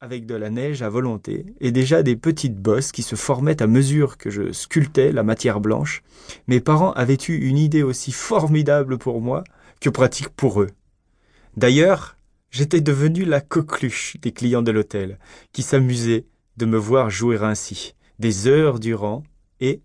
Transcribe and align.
avec 0.00 0.26
de 0.26 0.34
la 0.34 0.50
neige 0.50 0.82
à 0.82 0.90
volonté 0.90 1.46
et 1.58 1.72
déjà 1.72 2.02
des 2.02 2.16
petites 2.16 2.60
bosses 2.60 2.92
qui 2.92 3.02
se 3.02 3.16
formaient 3.16 3.62
à 3.62 3.66
mesure 3.66 4.18
que 4.18 4.28
je 4.28 4.52
sculptais 4.52 5.10
la 5.10 5.22
matière 5.22 5.58
blanche, 5.58 6.02
mes 6.48 6.60
parents 6.60 6.92
avaient 6.92 7.16
eu 7.28 7.48
une 7.48 7.56
idée 7.56 7.82
aussi 7.82 8.12
formidable 8.12 8.98
pour 8.98 9.22
moi 9.22 9.42
que 9.80 9.88
pratique 9.88 10.28
pour 10.28 10.60
eux. 10.60 10.68
D'ailleurs, 11.56 12.18
j'étais 12.50 12.82
devenu 12.82 13.24
la 13.24 13.40
coqueluche 13.40 14.18
des 14.20 14.32
clients 14.32 14.60
de 14.60 14.70
l'hôtel, 14.70 15.18
qui 15.52 15.62
s'amusaient 15.62 16.26
de 16.58 16.66
me 16.66 16.76
voir 16.76 17.08
jouer 17.08 17.38
ainsi, 17.42 17.94
des 18.18 18.48
heures 18.48 18.78
durant, 18.78 19.22
et, 19.60 19.80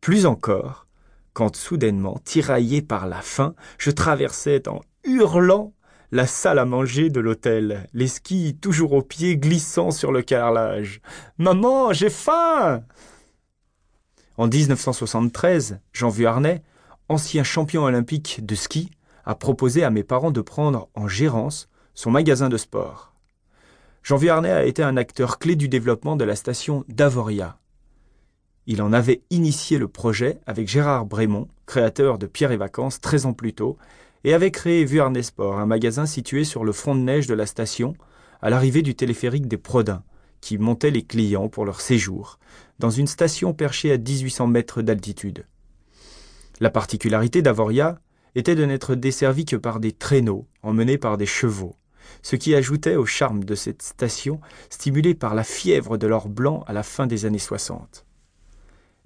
plus 0.00 0.26
encore, 0.26 0.86
quand 1.32 1.56
soudainement, 1.56 2.20
tiraillé 2.24 2.80
par 2.80 3.08
la 3.08 3.22
faim, 3.22 3.56
je 3.78 3.90
traversais 3.90 4.68
en 4.68 4.82
hurlant 5.04 5.72
la 6.10 6.26
salle 6.26 6.58
à 6.58 6.64
manger 6.64 7.10
de 7.10 7.20
l'hôtel, 7.20 7.86
les 7.92 8.08
skis 8.08 8.56
toujours 8.60 8.92
aux 8.92 9.02
pieds 9.02 9.36
glissant 9.36 9.90
sur 9.90 10.10
le 10.10 10.22
carrelage. 10.22 11.00
Maman, 11.36 11.92
j'ai 11.92 12.10
faim 12.10 12.82
En 14.36 14.48
1973, 14.48 15.80
Jean 15.92 16.08
Vuarnet, 16.08 16.62
ancien 17.08 17.44
champion 17.44 17.84
olympique 17.84 18.44
de 18.44 18.54
ski, 18.54 18.90
a 19.26 19.34
proposé 19.34 19.84
à 19.84 19.90
mes 19.90 20.04
parents 20.04 20.30
de 20.30 20.40
prendre 20.40 20.88
en 20.94 21.08
gérance 21.08 21.68
son 21.94 22.10
magasin 22.10 22.48
de 22.48 22.56
sport. 22.56 23.12
Jean 24.02 24.16
Vuarnet 24.16 24.52
a 24.52 24.64
été 24.64 24.82
un 24.82 24.96
acteur 24.96 25.38
clé 25.38 25.56
du 25.56 25.68
développement 25.68 26.16
de 26.16 26.24
la 26.24 26.36
station 26.36 26.84
d'Avoria. 26.88 27.58
Il 28.66 28.80
en 28.80 28.92
avait 28.92 29.22
initié 29.30 29.76
le 29.78 29.88
projet 29.88 30.38
avec 30.46 30.68
Gérard 30.68 31.04
Brémond, 31.04 31.48
créateur 31.66 32.18
de 32.18 32.26
Pierre 32.26 32.52
et 32.52 32.56
Vacances 32.56 33.00
13 33.00 33.26
ans 33.26 33.32
plus 33.32 33.52
tôt, 33.52 33.76
et 34.28 34.34
avait 34.34 34.50
créé 34.50 34.84
Vuarnet 34.84 35.22
Sport, 35.22 35.58
un 35.58 35.64
magasin 35.64 36.04
situé 36.04 36.44
sur 36.44 36.62
le 36.62 36.72
front 36.72 36.94
de 36.94 37.00
neige 37.00 37.26
de 37.26 37.32
la 37.32 37.46
station, 37.46 37.94
à 38.42 38.50
l'arrivée 38.50 38.82
du 38.82 38.94
téléphérique 38.94 39.48
des 39.48 39.56
Prodins, 39.56 40.02
qui 40.42 40.58
montait 40.58 40.90
les 40.90 41.00
clients 41.00 41.48
pour 41.48 41.64
leur 41.64 41.80
séjour, 41.80 42.38
dans 42.78 42.90
une 42.90 43.06
station 43.06 43.54
perchée 43.54 43.90
à 43.90 43.96
1800 43.96 44.48
mètres 44.48 44.82
d'altitude. 44.82 45.46
La 46.60 46.68
particularité 46.68 47.40
d'Avoria 47.40 48.02
était 48.34 48.54
de 48.54 48.66
n'être 48.66 48.94
desservie 48.94 49.46
que 49.46 49.56
par 49.56 49.80
des 49.80 49.92
traîneaux 49.92 50.46
emmenés 50.62 50.98
par 50.98 51.16
des 51.16 51.24
chevaux, 51.24 51.76
ce 52.20 52.36
qui 52.36 52.54
ajoutait 52.54 52.96
au 52.96 53.06
charme 53.06 53.44
de 53.44 53.54
cette 53.54 53.80
station, 53.80 54.42
stimulée 54.68 55.14
par 55.14 55.34
la 55.34 55.42
fièvre 55.42 55.96
de 55.96 56.06
l'or 56.06 56.28
blanc 56.28 56.64
à 56.66 56.74
la 56.74 56.82
fin 56.82 57.06
des 57.06 57.24
années 57.24 57.38
60. 57.38 58.04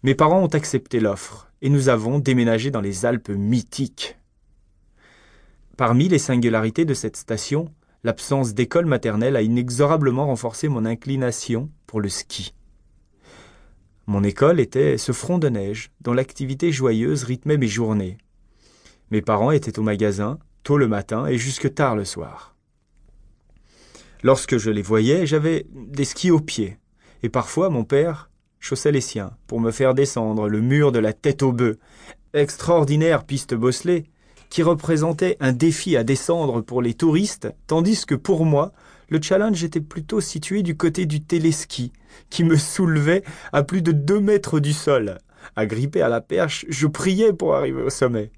Mes 0.02 0.16
parents 0.16 0.42
ont 0.42 0.48
accepté 0.48 0.98
l'offre, 0.98 1.52
et 1.60 1.68
nous 1.68 1.88
avons 1.88 2.18
déménagé 2.18 2.72
dans 2.72 2.80
les 2.80 3.06
Alpes 3.06 3.28
mythiques 3.28 4.16
Parmi 5.76 6.08
les 6.08 6.18
singularités 6.18 6.84
de 6.84 6.94
cette 6.94 7.16
station, 7.16 7.72
l'absence 8.04 8.52
d'école 8.52 8.86
maternelle 8.86 9.36
a 9.36 9.42
inexorablement 9.42 10.26
renforcé 10.26 10.68
mon 10.68 10.84
inclination 10.84 11.70
pour 11.86 12.00
le 12.00 12.10
ski. 12.10 12.54
Mon 14.06 14.22
école 14.22 14.60
était 14.60 14.98
ce 14.98 15.12
front 15.12 15.38
de 15.38 15.48
neige 15.48 15.90
dont 16.00 16.12
l'activité 16.12 16.72
joyeuse 16.72 17.24
rythmait 17.24 17.56
mes 17.56 17.68
journées. 17.68 18.18
Mes 19.10 19.22
parents 19.22 19.50
étaient 19.50 19.78
au 19.78 19.82
magasin, 19.82 20.38
tôt 20.62 20.76
le 20.76 20.88
matin 20.88 21.26
et 21.26 21.38
jusque 21.38 21.72
tard 21.72 21.96
le 21.96 22.04
soir. 22.04 22.54
Lorsque 24.22 24.58
je 24.58 24.70
les 24.70 24.82
voyais, 24.82 25.26
j'avais 25.26 25.66
des 25.72 26.04
skis 26.04 26.30
aux 26.30 26.40
pieds, 26.40 26.78
et 27.22 27.28
parfois 27.28 27.70
mon 27.70 27.84
père 27.84 28.30
chaussait 28.60 28.92
les 28.92 29.00
siens 29.00 29.32
pour 29.46 29.60
me 29.60 29.70
faire 29.70 29.94
descendre 29.94 30.48
le 30.48 30.60
mur 30.60 30.92
de 30.92 30.98
la 30.98 31.12
tête 31.12 31.42
aux 31.42 31.52
bœufs, 31.52 31.78
extraordinaire 32.34 33.24
piste 33.24 33.54
bosselée 33.54 34.04
qui 34.52 34.62
représentait 34.62 35.38
un 35.40 35.52
défi 35.52 35.96
à 35.96 36.04
descendre 36.04 36.60
pour 36.60 36.82
les 36.82 36.92
touristes, 36.92 37.48
tandis 37.66 38.04
que 38.04 38.14
pour 38.14 38.44
moi, 38.44 38.72
le 39.08 39.18
challenge 39.18 39.64
était 39.64 39.80
plutôt 39.80 40.20
situé 40.20 40.62
du 40.62 40.76
côté 40.76 41.06
du 41.06 41.24
téléski, 41.24 41.90
qui 42.28 42.44
me 42.44 42.58
soulevait 42.58 43.24
à 43.54 43.62
plus 43.62 43.80
de 43.80 43.92
deux 43.92 44.20
mètres 44.20 44.60
du 44.60 44.74
sol. 44.74 45.16
Agrippé 45.56 46.02
à 46.02 46.10
la 46.10 46.20
perche, 46.20 46.66
je 46.68 46.86
priais 46.86 47.32
pour 47.32 47.54
arriver 47.54 47.80
au 47.80 47.88
sommet. 47.88 48.30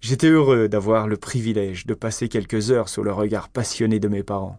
J'étais 0.00 0.28
heureux 0.28 0.66
d'avoir 0.66 1.06
le 1.06 1.18
privilège 1.18 1.84
de 1.84 1.92
passer 1.92 2.30
quelques 2.30 2.70
heures 2.70 2.88
sous 2.88 3.02
le 3.02 3.12
regard 3.12 3.50
passionné 3.50 4.00
de 4.00 4.08
mes 4.08 4.22
parents. 4.22 4.58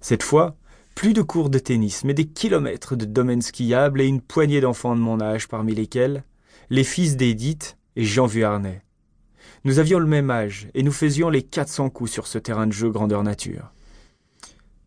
Cette 0.00 0.22
fois, 0.22 0.56
plus 0.94 1.12
de 1.12 1.20
cours 1.20 1.50
de 1.50 1.58
tennis, 1.58 2.02
mais 2.04 2.14
des 2.14 2.28
kilomètres 2.28 2.96
de 2.96 3.04
domaines 3.04 3.42
skiables 3.42 4.00
et 4.00 4.06
une 4.06 4.22
poignée 4.22 4.62
d'enfants 4.62 4.96
de 4.96 5.02
mon 5.02 5.20
âge, 5.20 5.48
parmi 5.48 5.74
lesquels 5.74 6.24
les 6.70 6.84
fils 6.84 7.18
d'Edith 7.18 7.76
et 7.94 8.04
Jean 8.04 8.24
Vuarnet. 8.24 8.80
Nous 9.64 9.78
avions 9.78 9.98
le 9.98 10.06
même 10.06 10.30
âge 10.30 10.68
et 10.74 10.82
nous 10.82 10.92
faisions 10.92 11.30
les 11.30 11.42
400 11.42 11.90
coups 11.90 12.10
sur 12.10 12.26
ce 12.26 12.38
terrain 12.38 12.66
de 12.66 12.72
jeu 12.72 12.90
grandeur 12.90 13.22
nature. 13.22 13.72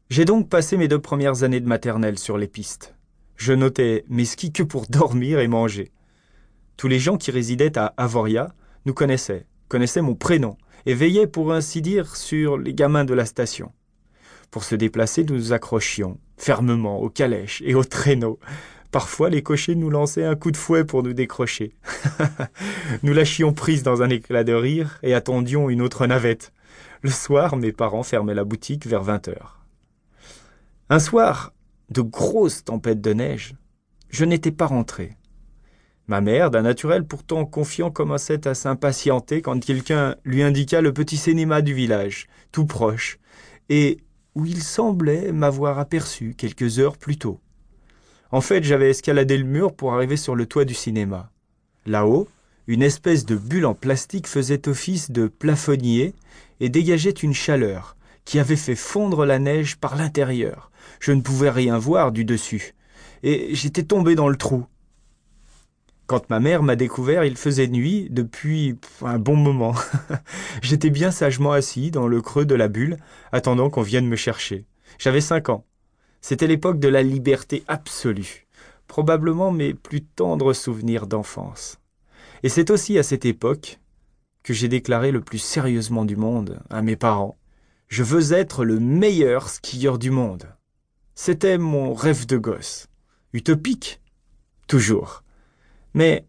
J'ai 0.09 0.25
donc 0.25 0.49
passé 0.49 0.77
mes 0.77 0.87
deux 0.87 0.99
premières 0.99 1.43
années 1.43 1.59
de 1.59 1.67
maternelle 1.67 2.19
sur 2.19 2.37
les 2.37 2.47
pistes. 2.47 2.95
Je 3.37 3.53
notais 3.53 4.03
mes 4.09 4.25
skis 4.25 4.51
que 4.51 4.63
pour 4.63 4.87
dormir 4.87 5.39
et 5.39 5.47
manger. 5.47 5.91
Tous 6.77 6.87
les 6.87 6.99
gens 6.99 7.17
qui 7.17 7.31
résidaient 7.31 7.77
à 7.77 7.93
Avoria 7.97 8.53
nous 8.85 8.93
connaissaient, 8.93 9.45
connaissaient 9.67 10.01
mon 10.01 10.15
prénom 10.15 10.57
et 10.85 10.93
veillaient 10.93 11.27
pour 11.27 11.53
ainsi 11.53 11.81
dire 11.81 12.15
sur 12.15 12.57
les 12.57 12.73
gamins 12.73 13.05
de 13.05 13.13
la 13.13 13.25
station. 13.25 13.71
Pour 14.49 14.63
se 14.63 14.75
déplacer, 14.75 15.23
nous 15.23 15.35
nous 15.35 15.53
accrochions 15.53 16.19
fermement 16.37 16.99
aux 16.99 17.09
calèches 17.09 17.61
et 17.65 17.73
aux 17.73 17.83
traîneaux, 17.83 18.39
Parfois, 18.91 19.29
les 19.29 19.41
cochers 19.41 19.75
nous 19.75 19.89
lançaient 19.89 20.25
un 20.25 20.35
coup 20.35 20.51
de 20.51 20.57
fouet 20.57 20.83
pour 20.83 21.01
nous 21.01 21.13
décrocher. 21.13 21.73
nous 23.03 23.13
lâchions 23.13 23.53
prise 23.53 23.83
dans 23.83 24.01
un 24.01 24.09
éclat 24.09 24.43
de 24.43 24.53
rire 24.53 24.99
et 25.01 25.13
attendions 25.13 25.69
une 25.69 25.81
autre 25.81 26.05
navette. 26.07 26.51
Le 27.01 27.09
soir, 27.09 27.55
mes 27.55 27.71
parents 27.71 28.03
fermaient 28.03 28.35
la 28.35 28.43
boutique 28.43 28.85
vers 28.85 29.01
vingt 29.01 29.27
heures. 29.29 29.65
Un 30.89 30.99
soir, 30.99 31.53
de 31.89 32.01
grosses 32.01 32.65
tempêtes 32.65 32.99
de 32.99 33.13
neige, 33.13 33.55
je 34.09 34.25
n'étais 34.25 34.51
pas 34.51 34.65
rentré. 34.65 35.17
Ma 36.07 36.19
mère, 36.19 36.51
d'un 36.51 36.63
naturel 36.63 37.05
pourtant 37.05 37.45
confiant, 37.45 37.91
commençait 37.91 38.45
à 38.45 38.53
s'impatienter 38.53 39.41
quand 39.41 39.63
quelqu'un 39.63 40.17
lui 40.25 40.43
indiqua 40.43 40.81
le 40.81 40.91
petit 40.91 41.15
cinéma 41.15 41.61
du 41.61 41.73
village, 41.73 42.27
tout 42.51 42.65
proche, 42.65 43.19
et 43.69 43.99
où 44.35 44.45
il 44.45 44.61
semblait 44.61 45.31
m'avoir 45.31 45.79
aperçu 45.79 46.35
quelques 46.37 46.79
heures 46.79 46.97
plus 46.97 47.17
tôt. 47.17 47.39
En 48.31 48.41
fait, 48.41 48.63
j'avais 48.63 48.89
escaladé 48.89 49.37
le 49.37 49.43
mur 49.43 49.73
pour 49.73 49.93
arriver 49.93 50.17
sur 50.17 50.35
le 50.35 50.45
toit 50.45 50.65
du 50.65 50.73
cinéma. 50.73 51.31
Là-haut, 51.85 52.29
une 52.67 52.81
espèce 52.81 53.25
de 53.25 53.35
bulle 53.35 53.65
en 53.65 53.73
plastique 53.73 54.27
faisait 54.27 54.69
office 54.69 55.11
de 55.11 55.27
plafonnier 55.27 56.13
et 56.59 56.69
dégageait 56.69 57.09
une 57.09 57.33
chaleur 57.33 57.97
qui 58.23 58.39
avait 58.39 58.55
fait 58.55 58.75
fondre 58.75 59.25
la 59.25 59.39
neige 59.39 59.75
par 59.77 59.95
l'intérieur. 59.95 60.71
Je 60.99 61.11
ne 61.11 61.21
pouvais 61.21 61.49
rien 61.49 61.77
voir 61.77 62.11
du 62.11 62.23
dessus. 62.23 62.73
Et 63.23 63.53
j'étais 63.53 63.83
tombé 63.83 64.15
dans 64.15 64.29
le 64.29 64.37
trou. 64.37 64.65
Quand 66.07 66.29
ma 66.29 66.39
mère 66.39 66.63
m'a 66.63 66.75
découvert, 66.75 67.25
il 67.25 67.37
faisait 67.37 67.67
nuit 67.67 68.07
depuis 68.09 68.77
un 69.01 69.17
bon 69.17 69.35
moment. 69.35 69.75
J'étais 70.61 70.89
bien 70.89 71.09
sagement 71.09 71.53
assis 71.53 71.89
dans 71.89 72.07
le 72.07 72.21
creux 72.21 72.45
de 72.45 72.55
la 72.55 72.67
bulle, 72.67 72.97
attendant 73.31 73.69
qu'on 73.69 73.81
vienne 73.81 74.07
me 74.07 74.17
chercher. 74.17 74.65
J'avais 74.99 75.21
cinq 75.21 75.49
ans. 75.49 75.65
C'était 76.21 76.47
l'époque 76.47 76.79
de 76.79 76.87
la 76.87 77.01
liberté 77.01 77.63
absolue, 77.67 78.47
probablement 78.87 79.51
mes 79.51 79.73
plus 79.73 80.03
tendres 80.03 80.53
souvenirs 80.53 81.07
d'enfance. 81.07 81.79
Et 82.43 82.49
c'est 82.49 82.69
aussi 82.69 82.97
à 82.97 83.03
cette 83.03 83.25
époque 83.25 83.79
que 84.43 84.53
j'ai 84.53 84.67
déclaré 84.67 85.11
le 85.11 85.21
plus 85.21 85.39
sérieusement 85.39 86.05
du 86.05 86.15
monde 86.15 86.61
à 86.69 86.81
mes 86.81 86.95
parents. 86.95 87.37
Je 87.87 88.03
veux 88.03 88.33
être 88.33 88.63
le 88.63 88.79
meilleur 88.79 89.49
skieur 89.49 89.99
du 89.99 90.11
monde. 90.11 90.47
C'était 91.15 91.57
mon 91.57 91.93
rêve 91.93 92.25
de 92.25 92.37
gosse. 92.37 92.87
Utopique 93.33 94.01
Toujours. 94.67 95.23
Mais 95.93 96.25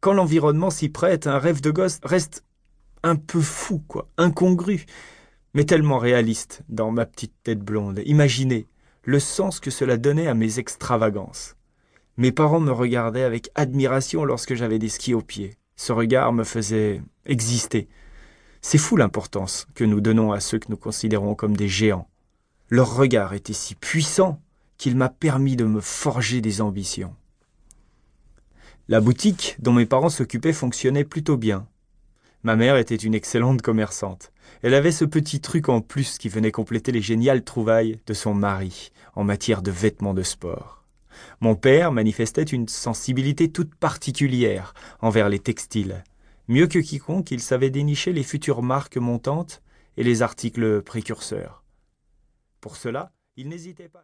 quand 0.00 0.14
l'environnement 0.14 0.70
s'y 0.70 0.88
prête, 0.88 1.26
un 1.26 1.38
rêve 1.38 1.60
de 1.60 1.70
gosse 1.70 2.00
reste 2.02 2.44
un 3.02 3.16
peu 3.16 3.40
fou, 3.40 3.84
quoi, 3.86 4.08
incongru, 4.16 4.86
mais 5.54 5.64
tellement 5.64 5.98
réaliste 5.98 6.62
dans 6.68 6.90
ma 6.90 7.06
petite 7.06 7.34
tête 7.42 7.60
blonde. 7.60 8.00
Imaginez, 8.06 8.66
le 9.06 9.20
sens 9.20 9.60
que 9.60 9.70
cela 9.70 9.96
donnait 9.96 10.26
à 10.26 10.34
mes 10.34 10.58
extravagances. 10.58 11.56
Mes 12.16 12.32
parents 12.32 12.60
me 12.60 12.72
regardaient 12.72 13.22
avec 13.22 13.50
admiration 13.54 14.24
lorsque 14.24 14.54
j'avais 14.54 14.80
des 14.80 14.88
skis 14.88 15.14
aux 15.14 15.22
pieds. 15.22 15.56
Ce 15.76 15.92
regard 15.92 16.32
me 16.32 16.42
faisait 16.42 17.02
exister. 17.24 17.88
C'est 18.62 18.78
fou 18.78 18.96
l'importance 18.96 19.68
que 19.74 19.84
nous 19.84 20.00
donnons 20.00 20.32
à 20.32 20.40
ceux 20.40 20.58
que 20.58 20.70
nous 20.70 20.76
considérons 20.76 21.36
comme 21.36 21.56
des 21.56 21.68
géants. 21.68 22.08
Leur 22.68 22.96
regard 22.96 23.32
était 23.32 23.52
si 23.52 23.76
puissant 23.76 24.42
qu'il 24.76 24.96
m'a 24.96 25.08
permis 25.08 25.54
de 25.54 25.64
me 25.64 25.80
forger 25.80 26.40
des 26.40 26.60
ambitions. 26.60 27.14
La 28.88 29.00
boutique 29.00 29.56
dont 29.60 29.72
mes 29.72 29.86
parents 29.86 30.08
s'occupaient 30.08 30.52
fonctionnait 30.52 31.04
plutôt 31.04 31.36
bien. 31.36 31.68
Ma 32.46 32.54
mère 32.54 32.76
était 32.76 32.94
une 32.94 33.16
excellente 33.16 33.60
commerçante. 33.60 34.30
Elle 34.62 34.74
avait 34.74 34.92
ce 34.92 35.04
petit 35.04 35.40
truc 35.40 35.68
en 35.68 35.80
plus 35.80 36.16
qui 36.16 36.28
venait 36.28 36.52
compléter 36.52 36.92
les 36.92 37.02
géniales 37.02 37.42
trouvailles 37.42 37.98
de 38.06 38.14
son 38.14 38.34
mari 38.34 38.92
en 39.16 39.24
matière 39.24 39.62
de 39.62 39.72
vêtements 39.72 40.14
de 40.14 40.22
sport. 40.22 40.84
Mon 41.40 41.56
père 41.56 41.90
manifestait 41.90 42.44
une 42.44 42.68
sensibilité 42.68 43.50
toute 43.50 43.74
particulière 43.74 44.74
envers 45.00 45.28
les 45.28 45.40
textiles. 45.40 46.04
Mieux 46.46 46.68
que 46.68 46.78
quiconque, 46.78 47.32
il 47.32 47.40
savait 47.40 47.70
dénicher 47.70 48.12
les 48.12 48.22
futures 48.22 48.62
marques 48.62 48.96
montantes 48.96 49.60
et 49.96 50.04
les 50.04 50.22
articles 50.22 50.82
précurseurs. 50.82 51.64
Pour 52.60 52.76
cela, 52.76 53.10
il 53.36 53.48
n'hésitait 53.48 53.88
pas. 53.88 53.94